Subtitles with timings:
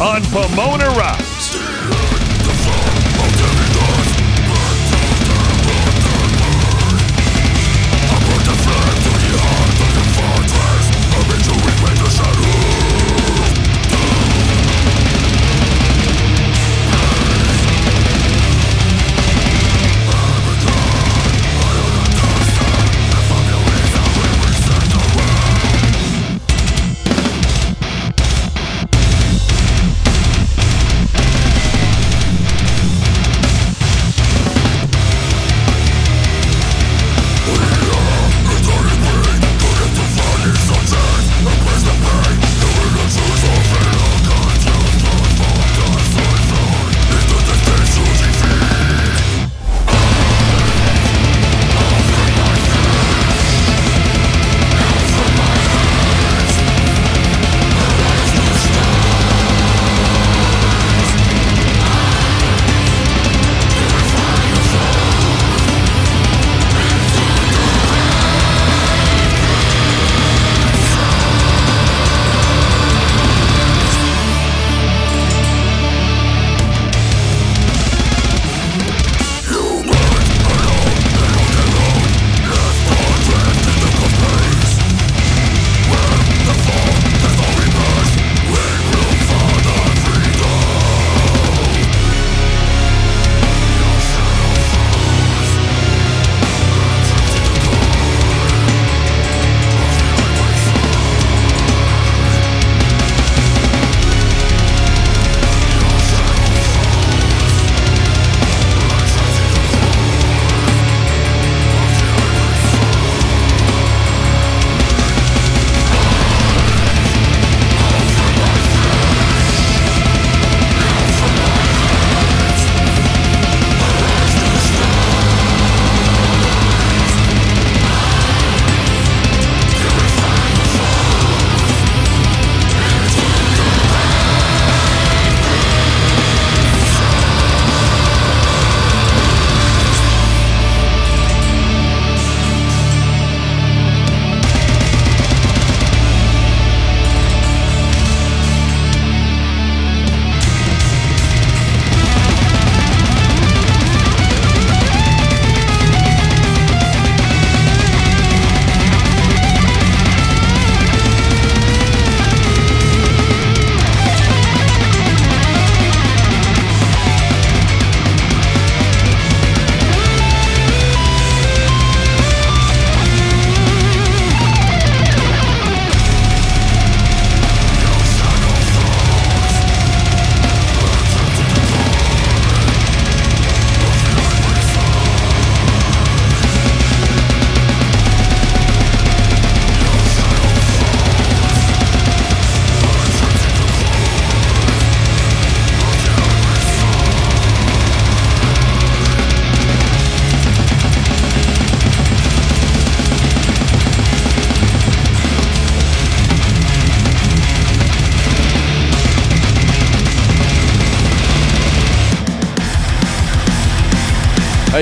[0.00, 1.35] on Pomona Rocks.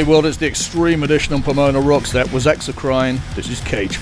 [0.04, 2.12] World, it's the Extreme Edition on Pomona Rocks.
[2.12, 3.18] That was Exocrine.
[3.34, 3.96] This is Cage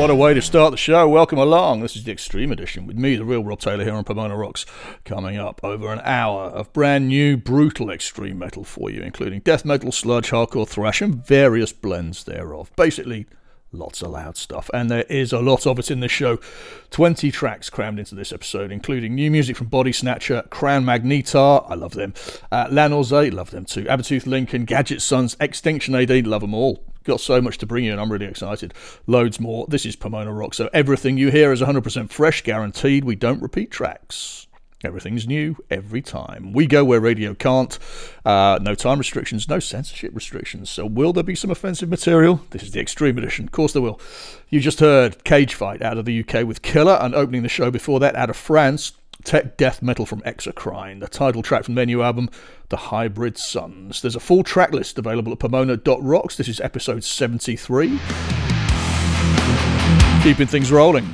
[0.00, 0.16] Fight.
[0.16, 1.06] way to start the show.
[1.06, 1.80] Welcome along.
[1.80, 4.64] This is the Extreme Edition with me, the real Rob Taylor, here on Pomona Rocks.
[5.04, 9.66] Coming up over an hour of brand new, brutal extreme metal for you, including death
[9.66, 12.70] metal, sludge, hardcore, thrash, and various blends thereof.
[12.76, 13.26] Basically,
[13.72, 16.38] lots of loud stuff, and there is a lot of it in this show.
[16.88, 21.92] 20 tracks crammed into this episode, including new music from Bodysnatcher, Crown Magnetar, I love
[21.92, 22.14] them,
[22.50, 26.89] uh, love them too, Abertooth Lincoln, Gadget Sons, Extinction AD, love them all.
[27.04, 28.74] Got so much to bring you, and I'm really excited.
[29.06, 29.66] Loads more.
[29.68, 33.04] This is Pomona Rock, so everything you hear is 100% fresh, guaranteed.
[33.04, 34.46] We don't repeat tracks.
[34.82, 36.52] Everything's new every time.
[36.54, 37.78] We go where radio can't.
[38.24, 40.70] Uh, no time restrictions, no censorship restrictions.
[40.70, 42.42] So, will there be some offensive material?
[42.50, 43.44] This is the Extreme Edition.
[43.44, 44.00] Of course, there will.
[44.48, 47.70] You just heard Cage Fight out of the UK with Killer, and opening the show
[47.70, 48.92] before that out of France,
[49.24, 52.28] tech death metal from Exocrine, the title track from their new album,
[52.68, 54.02] The Hybrid Suns.
[54.02, 56.36] There's a full track list available at pomona.rocks.
[56.36, 57.98] This is episode 73.
[60.22, 61.08] Keeping things rolling.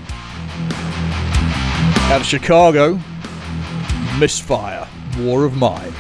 [2.08, 3.00] Out of Chicago,
[4.18, 4.86] Misfire,
[5.18, 5.92] War of Mine.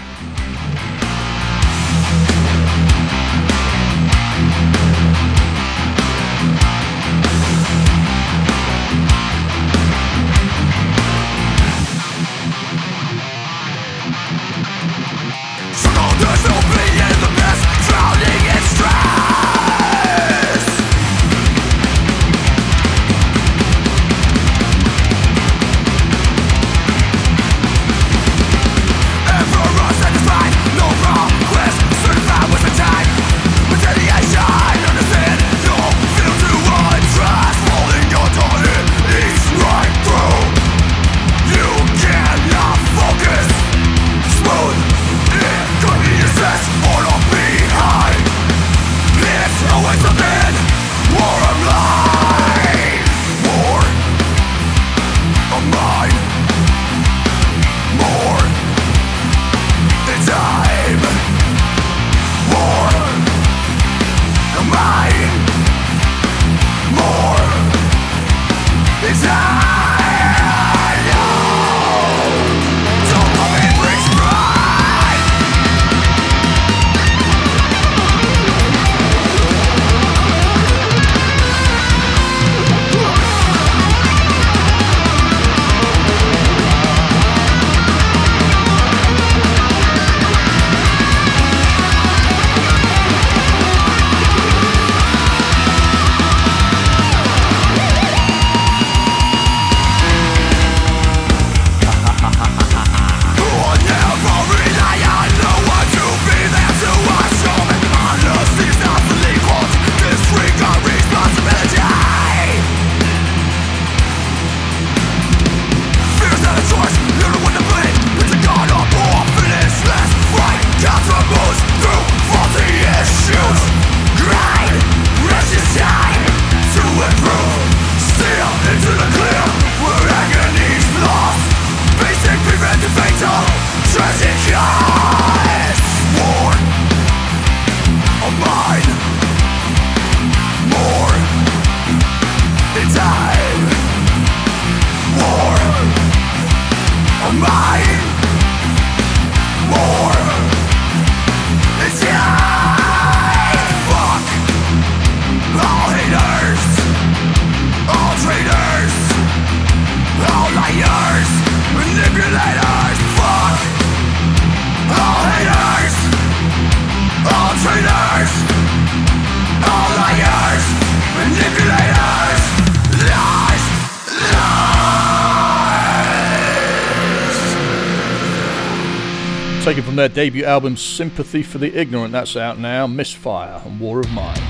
[180.16, 182.10] Debut album Sympathy for the Ignorant.
[182.10, 182.86] That's out now.
[182.86, 184.40] Misfire and War of Mine.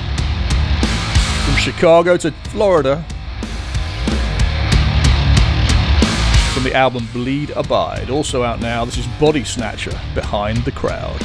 [1.45, 3.05] From Chicago to Florida.
[6.55, 8.11] From the album Bleed Abide.
[8.11, 8.85] Also out now.
[8.85, 11.21] This is Bodysnatcher, Behind the Crowd.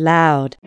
[0.00, 0.59] Play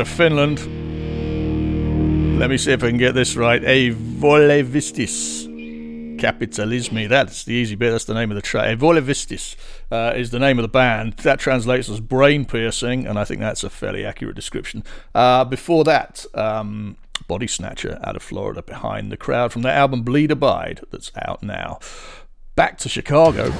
[0.00, 0.08] it loud.
[0.08, 0.58] Finland.
[2.38, 3.62] Let me see if I can get this right.
[3.64, 5.52] A Volevistis.
[6.18, 7.08] Capitalisme.
[7.08, 7.90] That's the easy bit.
[7.90, 8.78] That's the name of the track.
[8.78, 9.56] Evole
[9.90, 11.14] uh, is the name of the band.
[11.18, 14.84] That translates as brain piercing, and I think that's a fairly accurate description.
[15.14, 16.96] Uh, before that, um,
[17.28, 21.78] Bodysnatcher out of Florida behind the crowd from their album Bleed Abide that's out now.
[22.56, 23.52] Back to Chicago.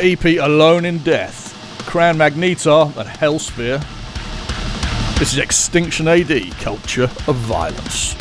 [0.00, 1.54] The EP Alone in Death,
[1.86, 3.80] Crown Magnetar and Hellspear.
[5.18, 8.17] This is Extinction AD, Culture of Violence.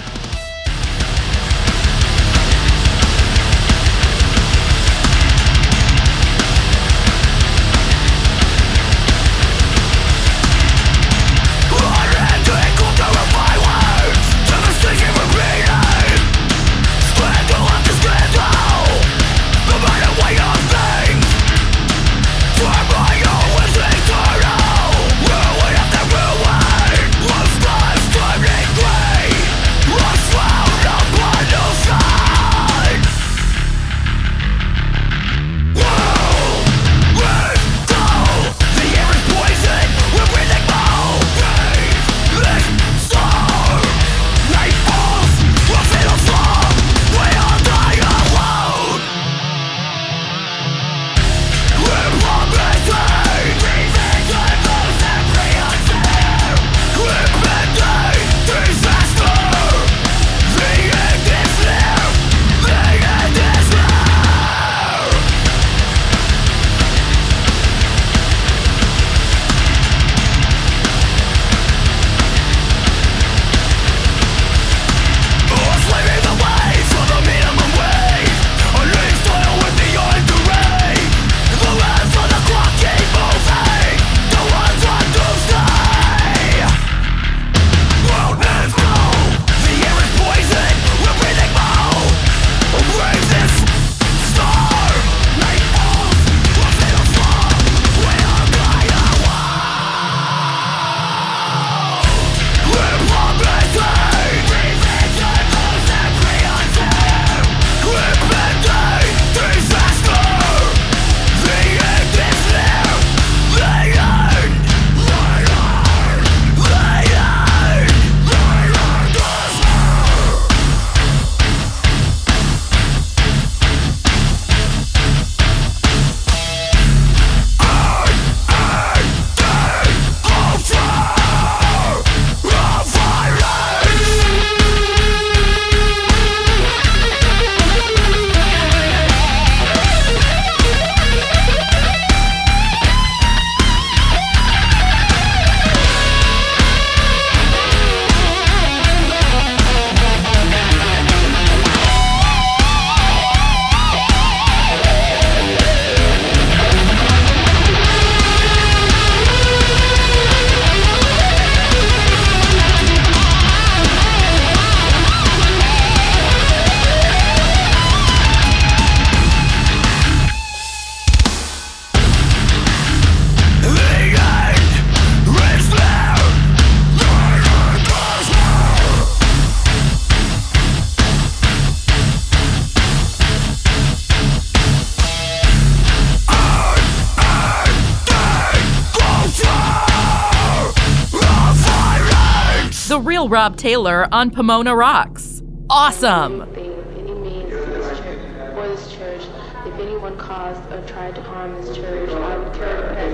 [193.28, 195.44] Real Rob Taylor on Pomona Rocks.
[195.70, 196.44] Awesome!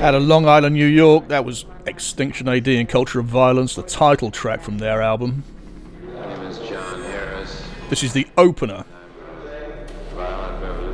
[0.04, 3.82] Out of Long Island, New York, that was Extinction AD and Culture of Violence, the
[3.82, 5.44] title track from their album.
[7.90, 8.86] This is the opener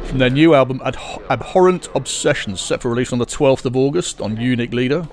[0.05, 4.37] from their new album Abhorrent Obsessions, set for release on the 12th of August on
[4.37, 5.09] Unique Leader.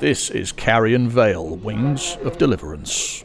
[0.00, 3.24] This is Carrion Vael, Wings of Deliverance.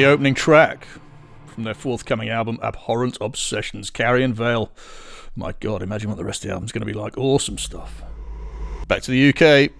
[0.00, 0.86] the opening track
[1.44, 4.70] from their forthcoming album, Abhorrent Obsessions, Carrion Vael.
[5.36, 7.18] My god, imagine what the rest of the album's going to be like.
[7.18, 8.02] Awesome stuff.
[8.88, 9.70] Back to the UK.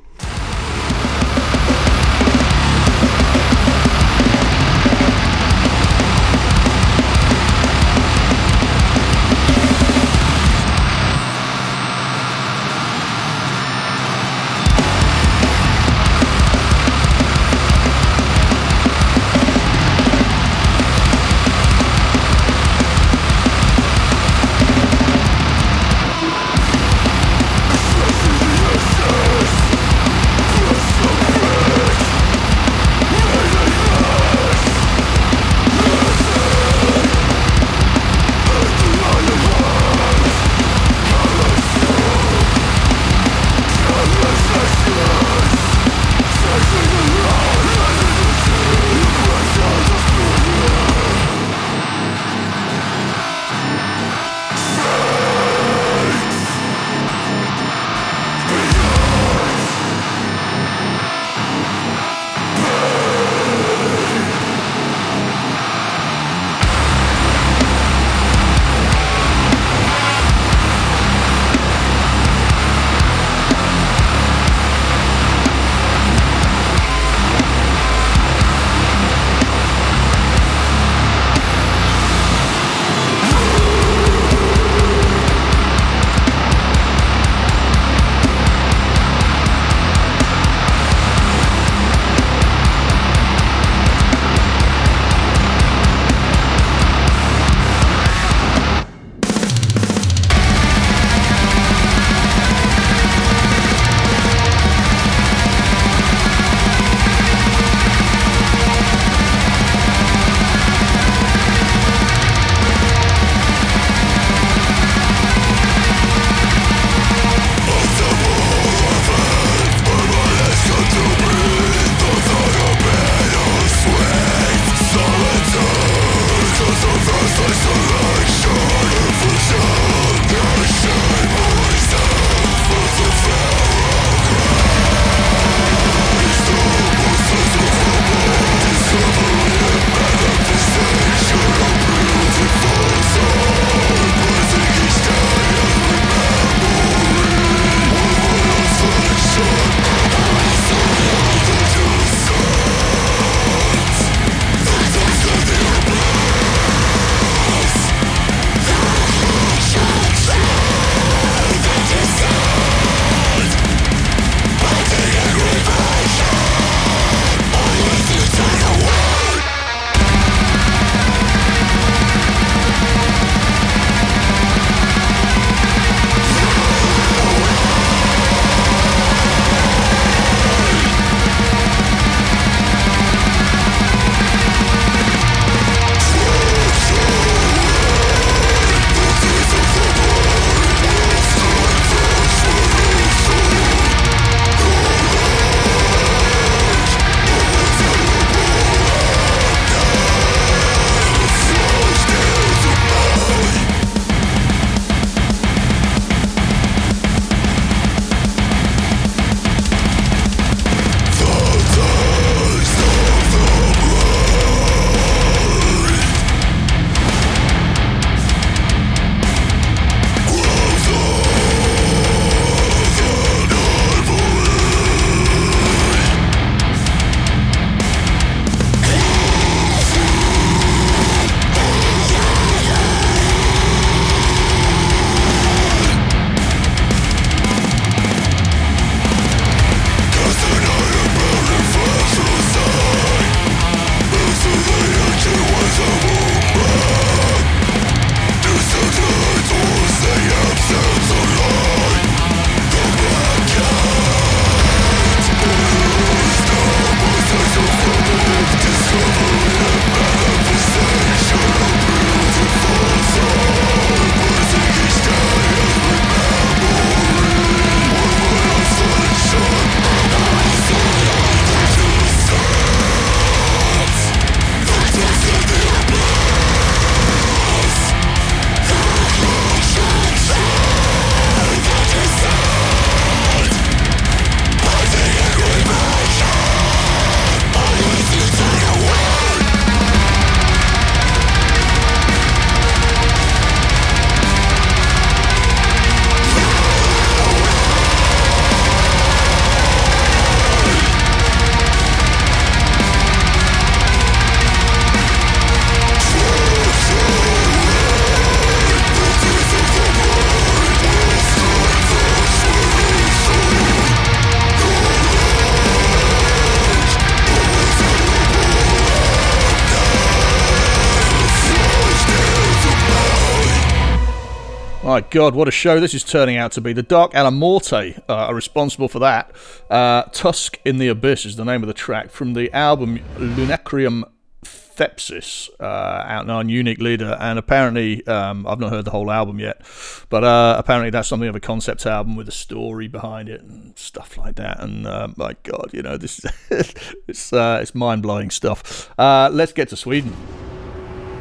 [325.00, 326.74] My God, what a show this is turning out to be.
[326.74, 329.34] The Dark Alamorte uh, are responsible for that.
[329.70, 334.04] Uh, Tusk in the Abyss is the name of the track from the album Lunacrium
[334.44, 339.10] Thepsis, uh, out now on Unique Leader, and apparently um, I've not heard the whole
[339.10, 339.62] album yet,
[340.10, 343.78] but uh, apparently that's something of a concept album with a story behind it and
[343.78, 344.62] stuff like that.
[344.62, 346.74] And uh, my God, you know this is
[347.08, 348.92] it's uh, it's mind blowing stuff.
[348.98, 350.14] Uh, let's get to Sweden.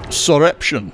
[0.09, 0.91] Soreption.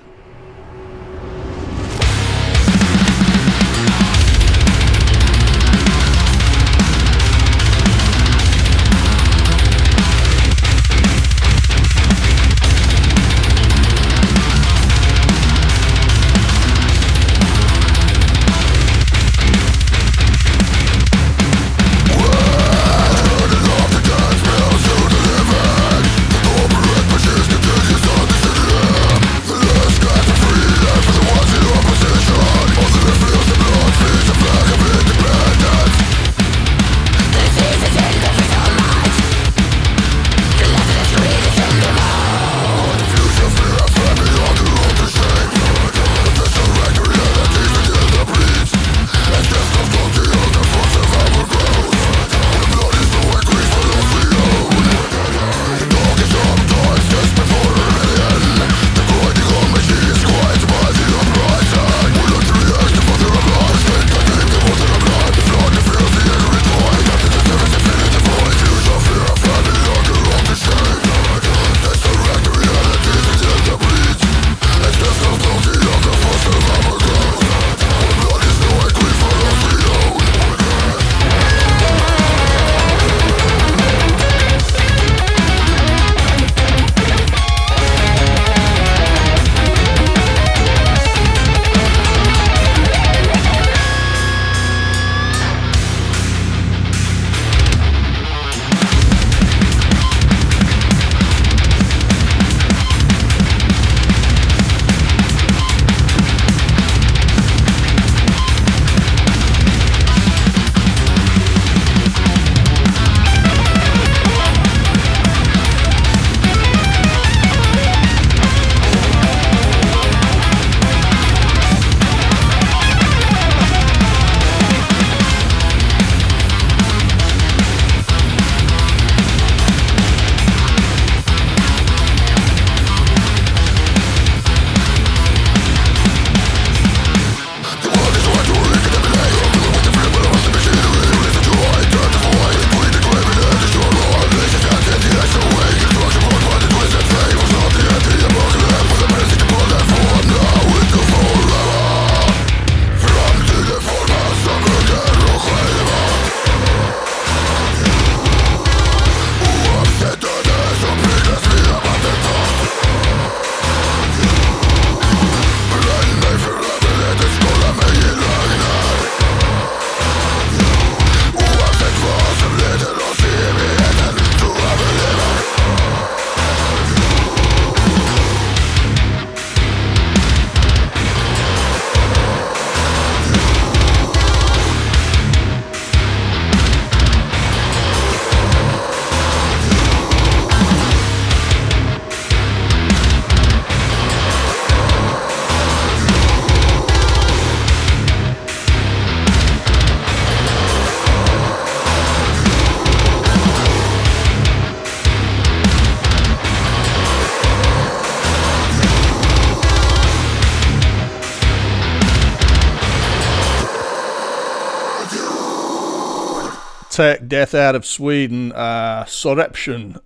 [216.95, 219.05] Tech, Death Out of Sweden, uh,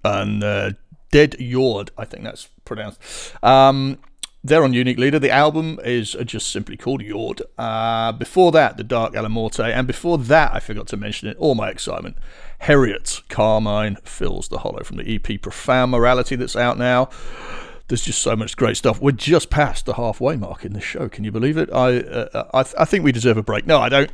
[0.03, 0.71] and uh,
[1.11, 2.99] Dead Jord, I think that's pronounced.
[3.43, 3.99] Um,
[4.43, 5.19] they're on Unique Leader.
[5.19, 7.43] The album is just simply called Jord.
[7.59, 11.53] Uh, before that, The Dark Alamorte, and before that, I forgot to mention it, all
[11.53, 12.17] my excitement,
[12.63, 17.11] Heriot, Carmine Fills the Hollow from the EP Profound Morality that's out now.
[17.87, 18.99] There's just so much great stuff.
[18.99, 21.07] We're just past the halfway mark in this show.
[21.07, 21.71] Can you believe it?
[21.71, 23.67] I uh, I, th- I think we deserve a break.
[23.67, 24.11] No, I don't.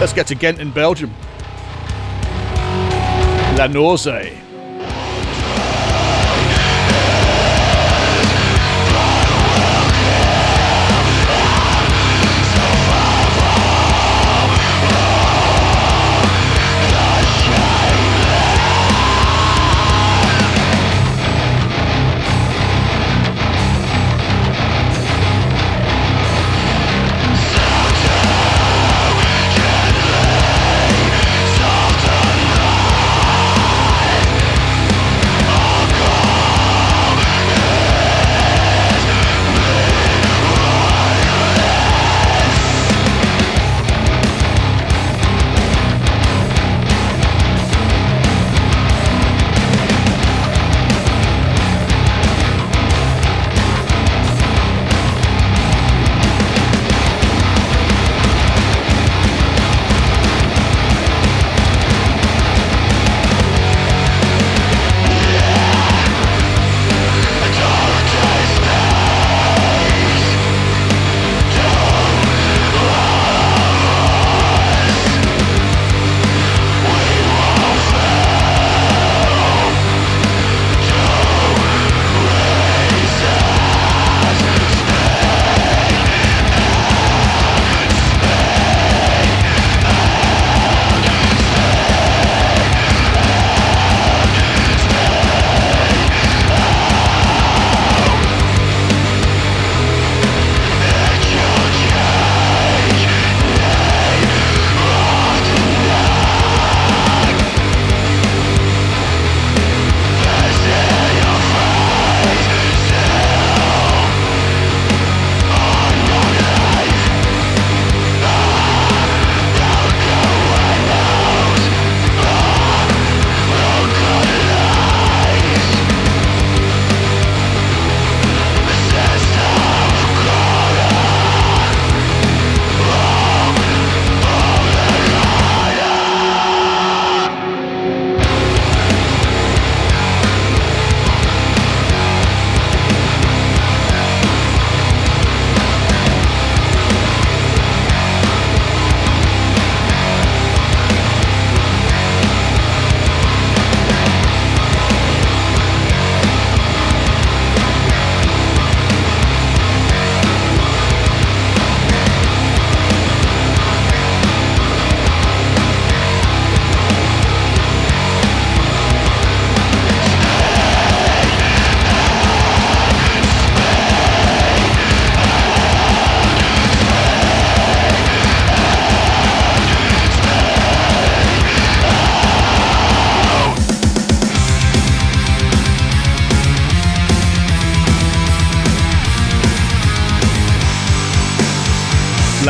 [0.00, 1.10] Let's get to Ghent in Belgium.
[3.56, 4.47] La Nausée.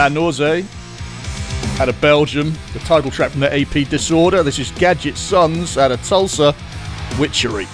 [0.09, 0.63] La
[1.81, 2.53] out of Belgium.
[2.73, 4.43] The title track from their EP Disorder.
[4.43, 6.55] This is Gadget Sons out of Tulsa,
[7.19, 7.67] Witchery.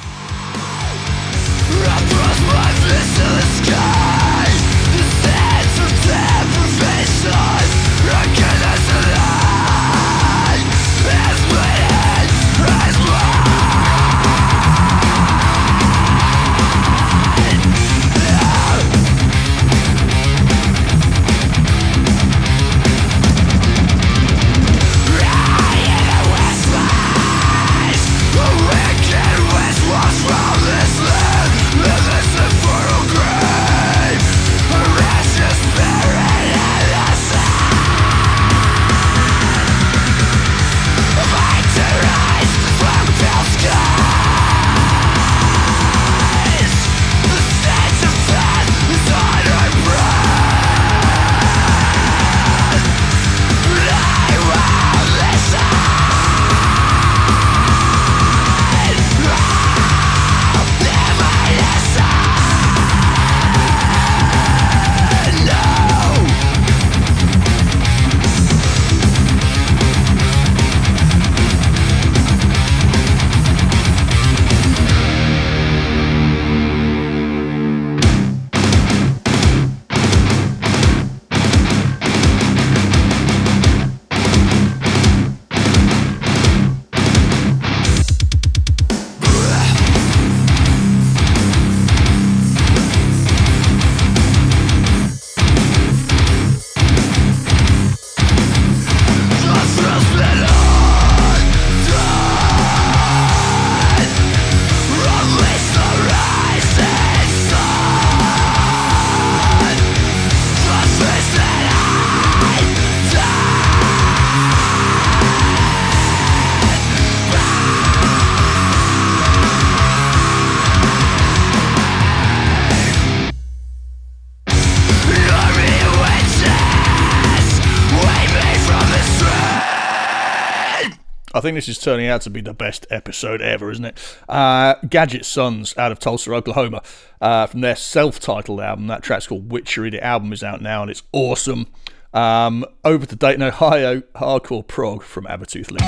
[131.45, 134.17] think this is turning out to be the best episode ever, isn't it?
[134.29, 136.83] Uh, Gadget Sons out of Tulsa, Oklahoma,
[137.21, 138.87] uh, from their self titled album.
[138.87, 139.91] That track's called Witchery.
[139.91, 141.67] The album is out now and it's awesome.
[142.15, 145.79] Um, over to Dayton, Ohio, Hardcore Prog from Abertooth Lee.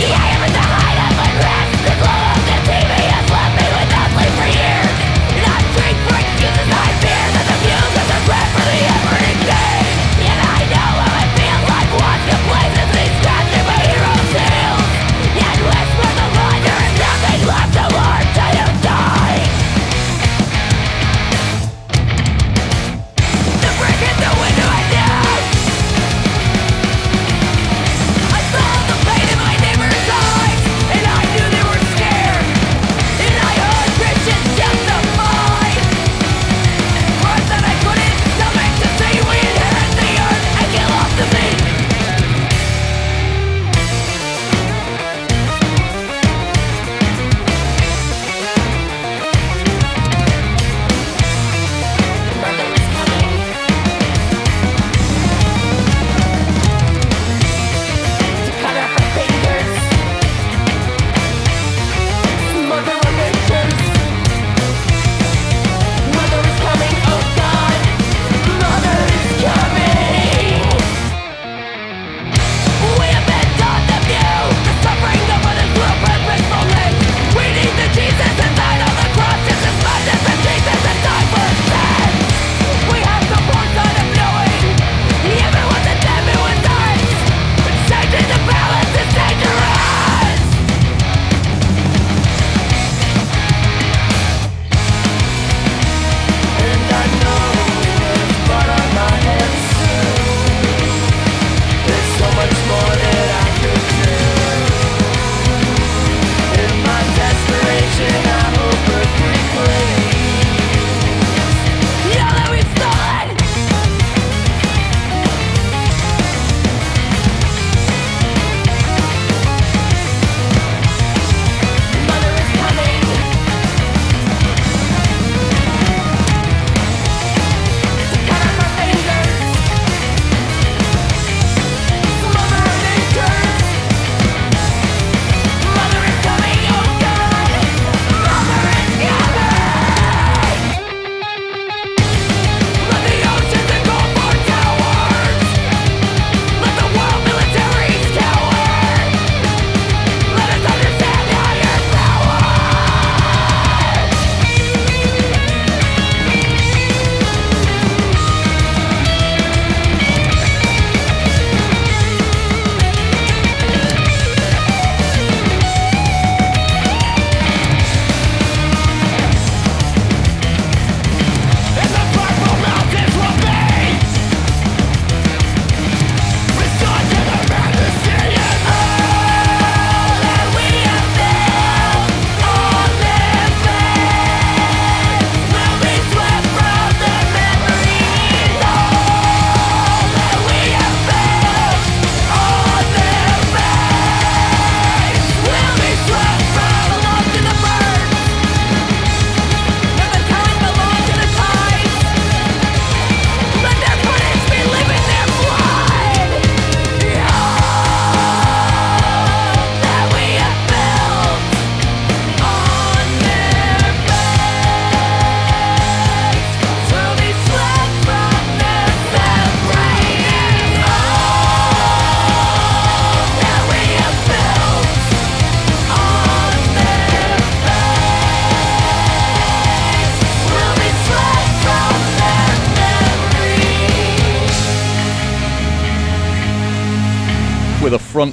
[0.00, 0.32] Yeah,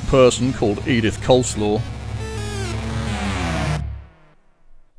[0.10, 1.80] person called Edith Coleslaw.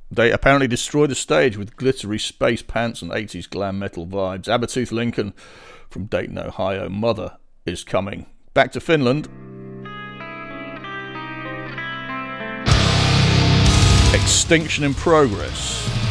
[0.09, 4.45] They apparently destroyed the stage with glittery space pants and 80s glam metal vibes.
[4.45, 5.35] Abertooth Lincoln
[5.89, 6.89] from Dayton, Ohio.
[6.89, 8.27] Mother is coming.
[8.55, 9.29] Back to Finland.
[14.15, 16.10] Extinction in progress.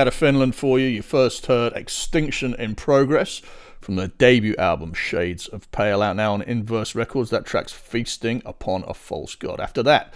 [0.00, 0.86] Out of Finland for you.
[0.86, 3.42] You first heard Extinction in Progress
[3.82, 7.28] from their debut album Shades of Pale, out now on Inverse Records.
[7.28, 9.60] That track's Feasting Upon a False God.
[9.60, 10.14] After that,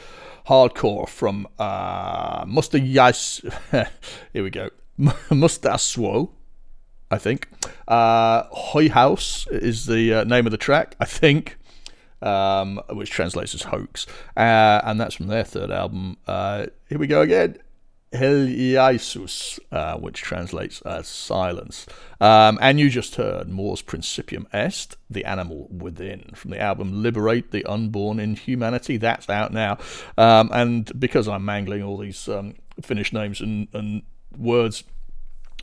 [0.48, 3.42] Hardcore from uh, Mustajas.
[4.32, 4.70] Here we go.
[4.98, 6.30] Mustaswo,
[7.10, 7.48] I think.
[7.86, 11.58] Uh, Hoy House is the uh, name of the track, I think.
[12.22, 16.16] Um, which translates as hoax, uh, and that's from their third album.
[16.26, 17.58] Uh, here we go again.
[18.14, 21.86] Heliaisus, uh, which translates as silence.
[22.20, 27.50] Um, and you just heard Mors Principium Est, The Animal Within, from the album Liberate
[27.50, 28.96] the Unborn Inhumanity.
[28.96, 29.78] That's out now.
[30.16, 34.02] Um, and because I'm mangling all these um, Finnish names and, and
[34.38, 34.84] words,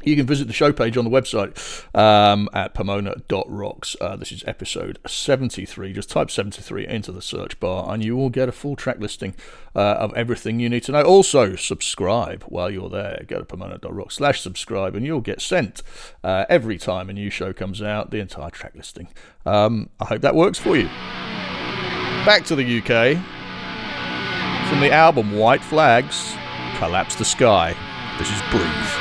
[0.03, 1.55] you can visit the show page on the website
[1.97, 3.95] um, at pomona.rocks.
[3.99, 5.93] Uh, this is episode 73.
[5.93, 9.35] Just type 73 into the search bar and you will get a full track listing
[9.75, 11.03] uh, of everything you need to know.
[11.03, 13.23] Also, subscribe while you're there.
[13.27, 15.81] Go to pomona.rocks slash subscribe and you'll get sent
[16.23, 19.07] uh, every time a new show comes out the entire track listing.
[19.45, 20.89] Um, I hope that works for you.
[22.25, 23.17] Back to the UK.
[24.69, 26.33] From the album White Flags,
[26.77, 27.75] Collapse the Sky.
[28.17, 29.00] This is Breathe.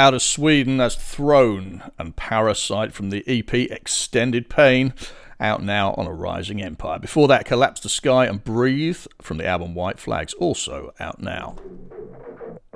[0.00, 4.94] out of Sweden, that's Throne and Parasite from the EP Extended Pain,
[5.38, 6.98] out now on Arising Empire.
[6.98, 11.56] Before that, Collapse the Sky and Breathe from the album White Flags, also out now.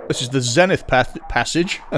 [0.07, 1.81] This is the Zenith path- Passage.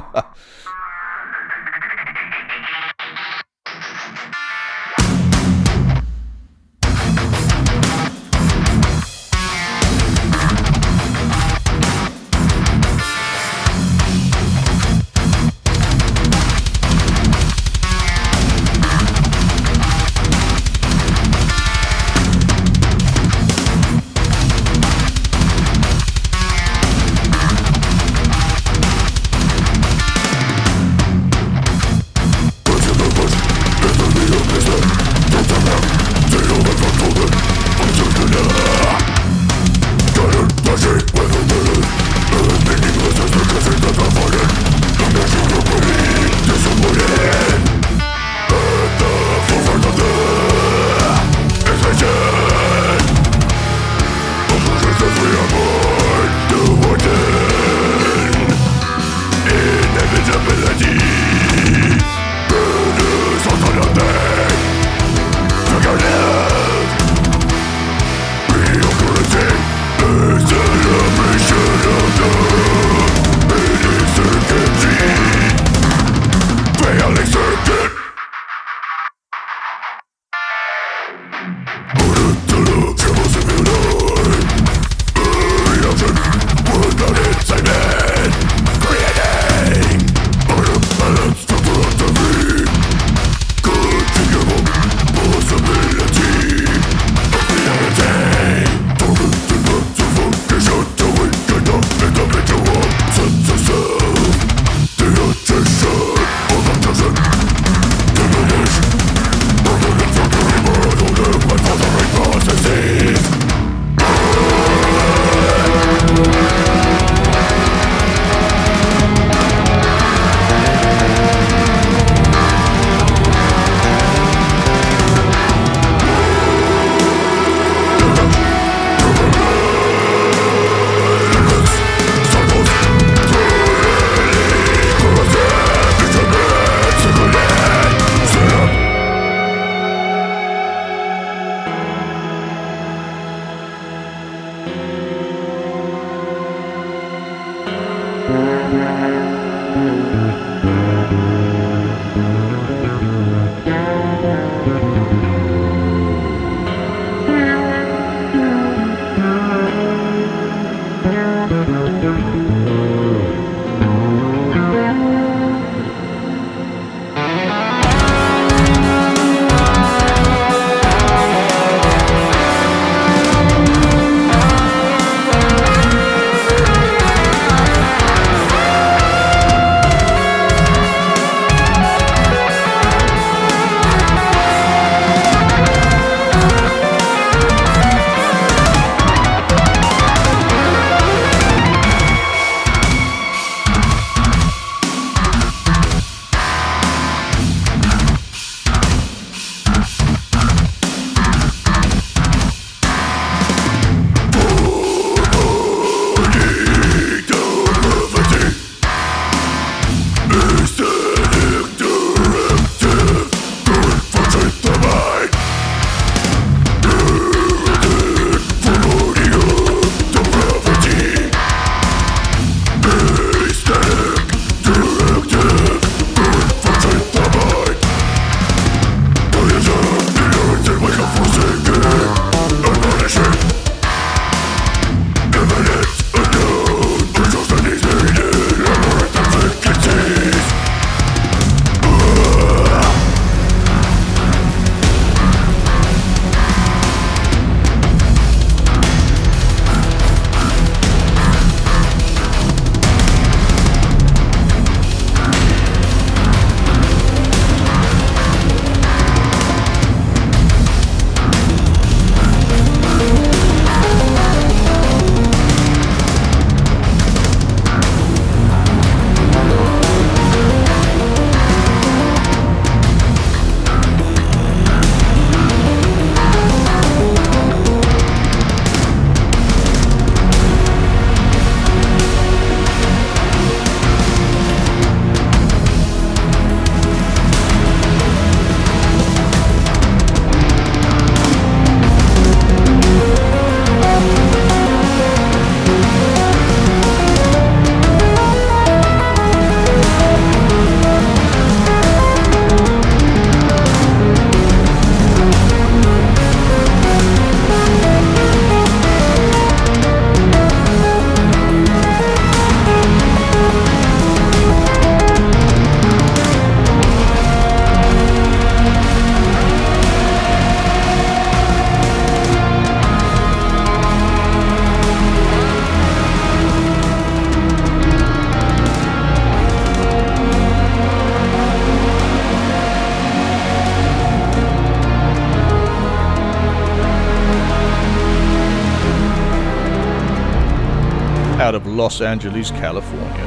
[341.46, 343.24] out of Los Angeles, California.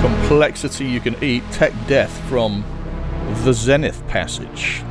[0.00, 2.64] Complexity you can eat, tech death from
[3.44, 4.82] the Zenith Passage.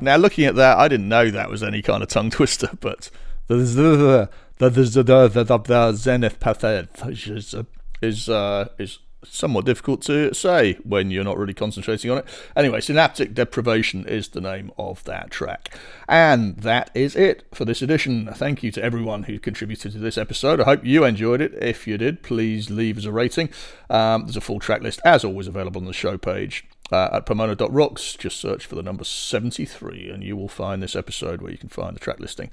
[0.00, 3.08] Now, looking at that, I didn't know that was any kind of tongue twister, but
[3.46, 7.54] the the the the, the, the, Zenith Passage is
[8.02, 12.26] is uh, is somewhat difficult to say when you're not really concentrating on it.
[12.56, 15.76] Anyway, Synaptic Deprivation is the name of that track.
[16.08, 18.28] And that is it for this edition.
[18.34, 20.60] Thank you to everyone who contributed to this episode.
[20.60, 21.54] I hope you enjoyed it.
[21.60, 23.50] If you did, please leave us a rating.
[23.88, 26.64] Um, there's a full track list, as always, available on the show page.
[26.90, 31.40] Uh, at pomona.rocks, just search for the number 73 and you will find this episode
[31.40, 32.50] where you can find the track listing.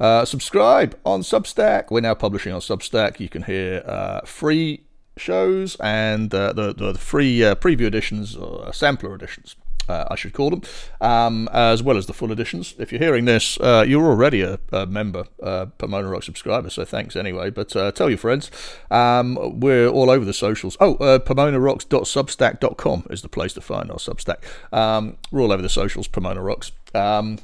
[0.00, 1.90] Uh, subscribe on Substack.
[1.90, 3.20] We're now publishing on Substack.
[3.20, 4.84] You can hear uh, free
[5.16, 9.56] shows and uh, the, the free uh, preview editions, or sampler editions.
[9.88, 10.62] Uh, I should call them,
[11.00, 12.74] um, as well as the full editions.
[12.78, 16.84] If you're hearing this, uh, you're already a, a member, uh, Pomona Rock subscriber, so
[16.84, 17.50] thanks anyway.
[17.50, 18.50] But uh, tell your friends.
[18.90, 20.76] Um, we're all over the socials.
[20.80, 24.44] Oh, uh, PomonaRocks.substack.com is the place to find our Substack.
[24.72, 26.70] Um, we're all over the socials, Pomona Rocks.
[26.94, 27.38] Um,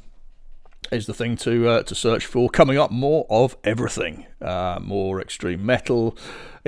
[0.91, 2.49] is the thing to uh, to search for.
[2.49, 6.17] Coming up, more of everything, uh, more extreme metal,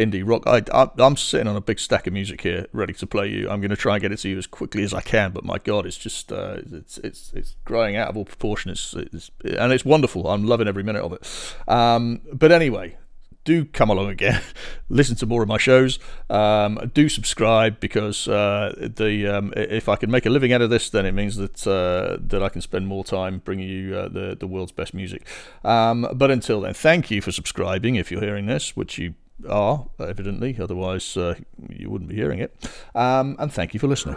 [0.01, 0.43] indie rock.
[0.47, 3.49] I, am sitting on a big stack of music here, ready to play you.
[3.51, 5.45] I'm going to try and get it to you as quickly as I can, but
[5.45, 8.71] my God, it's just uh, it's it's it's growing out of all proportion.
[8.71, 10.27] It's, it's, and it's wonderful.
[10.29, 11.27] I'm loving every minute of it.
[11.69, 12.97] Um, but anyway,
[13.45, 14.43] do come along again,
[14.89, 15.99] listen to more of my shows.
[16.29, 20.71] Um, do subscribe because uh, the um, if I can make a living out of
[20.71, 24.09] this, then it means that uh, that I can spend more time bringing you uh,
[24.09, 25.27] the the world's best music.
[25.65, 27.97] Um, but until then, thank you for subscribing.
[27.97, 29.15] If you're hearing this, which you
[29.49, 31.35] are evidently, otherwise uh,
[31.69, 32.55] you wouldn't be hearing it.
[32.95, 34.17] Um, and thank you for listening.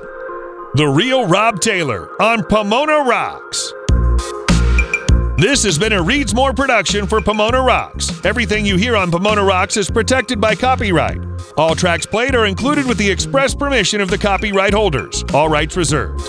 [0.76, 3.74] The real Rob Taylor on Pomona Rocks.
[5.38, 8.24] This has been a Reads More production for Pomona Rocks.
[8.24, 11.20] Everything you hear on Pomona Rocks is protected by copyright.
[11.58, 15.24] All tracks played are included with the express permission of the copyright holders.
[15.34, 16.22] All rights reserved.